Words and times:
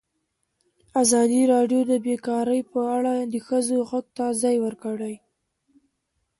ازادي 1.01 1.41
راډیو 1.53 1.81
د 1.91 1.93
بیکاري 2.05 2.61
په 2.71 2.79
اړه 2.97 3.13
د 3.33 3.35
ښځو 3.47 3.77
غږ 3.89 4.05
ته 4.17 4.25
ځای 4.41 4.55
ورکړی. 4.65 5.15